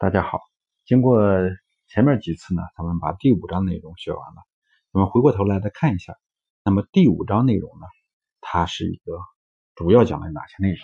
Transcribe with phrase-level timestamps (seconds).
[0.00, 0.38] 大家好，
[0.84, 1.18] 经过
[1.88, 4.42] 前面几次呢，咱们把第五章内容学完了。
[4.92, 6.14] 我们回过头来再看一下，
[6.62, 7.86] 那么第五章内容呢，
[8.40, 9.18] 它是一个
[9.74, 10.78] 主要讲了哪些内容？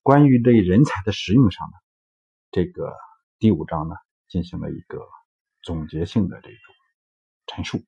[0.00, 1.74] 关于对人才的使用上呢，
[2.50, 2.90] 这个
[3.38, 3.96] 第五章呢
[4.28, 5.06] 进行了一个
[5.60, 6.58] 总结性的这种
[7.48, 7.82] 陈述。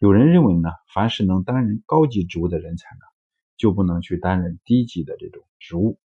[0.00, 3.02] 有人认为呢，凡是能担任高级职务的人才呢，
[3.56, 6.00] 就不能去担任低级的这种职务。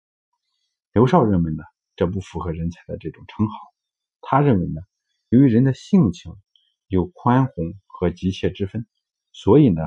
[0.91, 1.63] 刘少认为呢？
[1.99, 3.53] 这不符合人才的这种称号。
[4.21, 4.79] 他认为呢，
[5.27, 6.33] 由于人的性情
[6.87, 8.87] 有宽宏和急切之分，
[9.33, 9.81] 所以呢，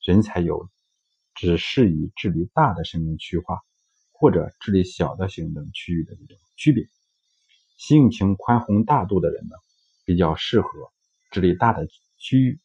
[0.00, 0.70] 人才有
[1.34, 3.58] 只适宜治理大的生命区划，
[4.12, 6.88] 或者治理小的行政区域的这种区别。
[7.76, 9.56] 性情宽宏大度的人呢，
[10.04, 10.68] 比较适合
[11.32, 12.60] 治理大的区域；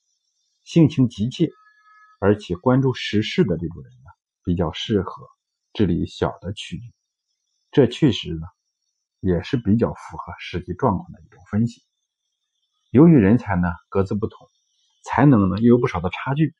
[0.64, 1.50] 性情急切
[2.20, 4.12] 而且关注时事的这种人呢，
[4.44, 5.28] 比较适合
[5.74, 6.94] 治理小的区域。
[7.72, 8.46] 这确实呢。
[9.22, 11.84] 也是比较符合实际状况的一种分析。
[12.90, 14.50] 由于人才呢各自不同，
[15.04, 16.56] 才能呢又有不少的差距。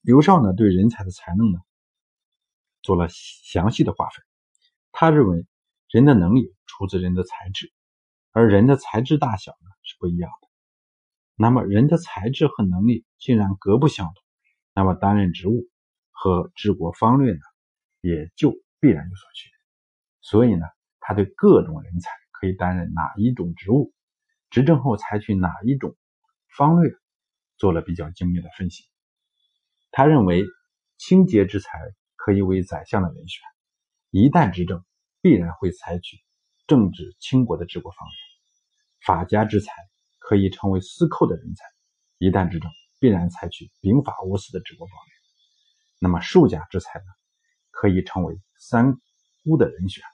[0.00, 1.60] 刘少呢对人才的才能呢
[2.82, 4.24] 做了详细的划分。
[4.90, 5.46] 他认为
[5.88, 7.72] 人的能力出自人的才智，
[8.32, 10.48] 而人的才智大小呢是不一样的。
[11.36, 14.14] 那么人的才智和能力竟然各不相同，
[14.74, 15.68] 那么担任职务
[16.10, 17.40] 和治国方略呢
[18.00, 19.58] 也就必然有所区别。
[20.20, 20.66] 所以呢。
[21.08, 23.94] 他对各种人才可以担任哪一种职务，
[24.50, 25.96] 执政后采取哪一种
[26.54, 26.92] 方略，
[27.56, 28.84] 做了比较精密的分析。
[29.90, 30.44] 他认为，
[30.98, 31.78] 清洁之才
[32.14, 33.40] 可以为宰相的人选，
[34.10, 34.84] 一旦执政，
[35.22, 36.18] 必然会采取
[36.66, 38.14] 政治倾国的治国方略；
[39.00, 39.72] 法家之才
[40.18, 41.64] 可以成为司寇的人才，
[42.18, 42.70] 一旦执政，
[43.00, 45.14] 必然采取兵法无私的治国方略。
[46.00, 47.06] 那么，术家之才呢，
[47.70, 48.92] 可以成为三
[49.42, 50.04] 姑的人选。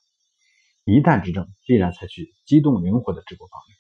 [0.86, 3.74] 一旦执政，必然采取机动灵活的治国方略；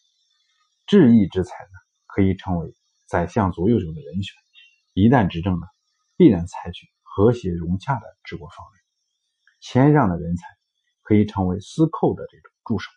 [0.86, 2.74] 智义之才呢，可以成为
[3.04, 4.34] 宰相左右手的人选；
[4.94, 5.66] 一旦执政呢，
[6.16, 8.80] 必然采取和谐融洽的治国方略；
[9.60, 10.46] 谦让的人才
[11.02, 12.90] 可以成为司寇的这种助手；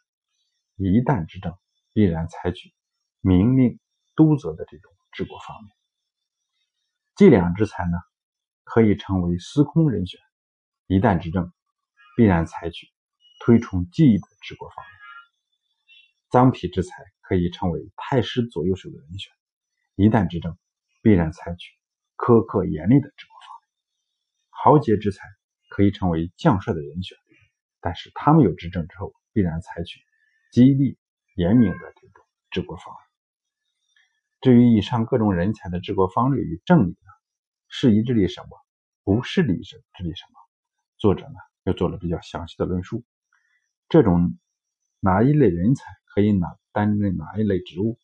[0.77, 1.53] 一旦执政，
[1.91, 2.73] 必然采取
[3.19, 3.77] 明令
[4.15, 5.67] 督责的这种治国方略；
[7.17, 7.97] 计量之才呢，
[8.63, 10.17] 可以成为司空人选；
[10.87, 11.51] 一旦执政，
[12.15, 12.87] 必然采取。
[13.47, 19.31] 推崇技艺的治国方略，臧否之才可以成为太师左右手的人选，
[19.95, 20.57] 一旦执政，
[21.01, 21.73] 必然采取
[22.17, 23.69] 苛刻严厉的治国方略。
[24.49, 25.29] 豪杰之才
[25.69, 27.17] 可以成为将帅的人选，
[27.79, 30.01] 但是他们有执政之后，必然采取
[30.51, 30.97] 激励
[31.37, 32.93] 严明的这种治国方
[34.41, 34.51] 略。
[34.51, 37.11] 至于以上各种人才的治国方略与政理呢，
[37.69, 38.49] 适宜治理什么，
[39.05, 40.33] 不适理治理什么，
[40.97, 43.05] 作者呢又做了比较详细的论述。
[43.89, 44.37] 这种
[44.99, 47.97] 哪一类人才可以哪担任哪一类职务，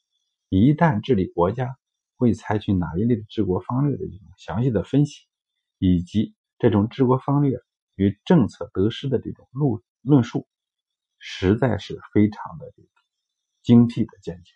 [0.50, 1.78] 一旦治理国家
[2.16, 5.26] 会采取哪一类的治国方略的这种详细的分析，
[5.80, 7.60] 以及这种治国方略
[7.96, 10.48] 与政策得失的这种论论述，
[11.20, 12.90] 实在是非常的这个
[13.62, 14.52] 精辟的见解，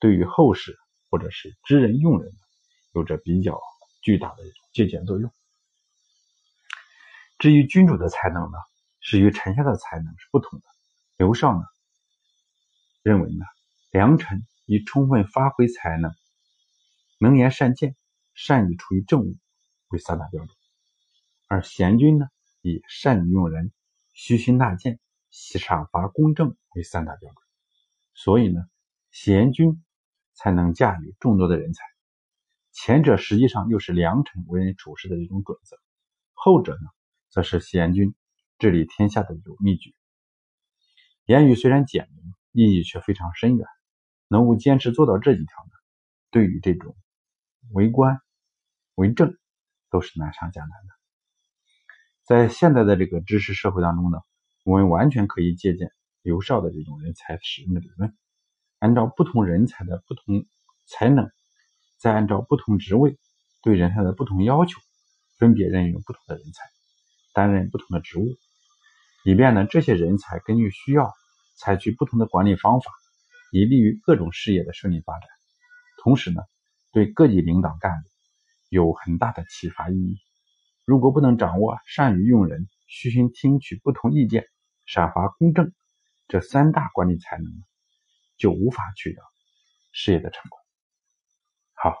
[0.00, 0.76] 对于后世
[1.10, 2.32] 或者是知人用人，
[2.92, 3.60] 有着比较
[4.02, 5.30] 巨大的这种借鉴作用。
[7.38, 8.58] 至于君主的才能呢？
[9.04, 10.64] 是与臣下的才能是不同的。
[11.18, 11.62] 刘少呢
[13.02, 13.44] 认为呢，
[13.90, 16.10] 良臣以充分发挥才能、
[17.18, 17.94] 能言善谏、
[18.32, 19.36] 善于处理政务
[19.88, 20.56] 为三大标准，
[21.48, 22.26] 而贤君呢
[22.62, 23.72] 以善于用人、
[24.14, 24.98] 虚心纳谏、
[25.30, 27.36] 赏罚公正为三大标准。
[28.14, 28.62] 所以呢，
[29.10, 29.84] 贤君
[30.32, 31.84] 才能驾驭众多的人才，
[32.72, 35.76] 前者实际上又是良臣为人处事的一种准则，
[36.32, 36.88] 后者呢
[37.28, 38.14] 则是贤君。
[38.58, 39.90] 治理天下的有秘诀，
[41.26, 43.66] 言语虽然简明，意义却非常深远。
[44.26, 45.70] 能够坚持做到这几条呢，
[46.30, 46.96] 对于这种
[47.72, 48.18] 为官
[48.94, 49.36] 为政
[49.90, 50.94] 都是难上加难的。
[52.24, 54.18] 在现在的这个知识社会当中呢，
[54.64, 55.92] 我们完全可以借鉴
[56.22, 58.16] 刘少的这种人才使用的理论，
[58.78, 60.46] 按照不同人才的不同
[60.86, 61.30] 才能，
[61.98, 63.18] 再按照不同职位
[63.62, 64.80] 对人才的不同要求，
[65.38, 66.64] 分别任用不同的人才，
[67.34, 68.38] 担任不同的职务。
[69.24, 71.12] 以便呢，这些人才根据需要
[71.56, 72.90] 采取不同的管理方法，
[73.52, 75.28] 以利于各种事业的顺利发展。
[76.02, 76.42] 同时呢，
[76.92, 78.08] 对各级领导干部
[78.68, 80.18] 有很大的启发意义。
[80.84, 84.46] 如果不能掌握善于用人、虚心听取不同意见、
[84.84, 85.72] 赏罚公正
[86.28, 87.46] 这三大管理才能，
[88.36, 89.22] 就无法取得
[89.92, 90.58] 事业的成功。
[91.72, 91.94] 好，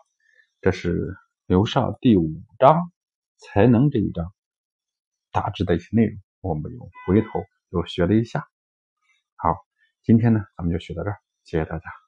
[0.60, 1.16] 这是
[1.46, 2.92] 刘少第五章
[3.38, 4.34] 才能这一章
[5.34, 6.18] 大致的一些内容。
[6.40, 8.46] 我们又回头又学了一下，
[9.34, 9.56] 好，
[10.02, 12.03] 今天呢，咱们就学到这儿，谢谢大家。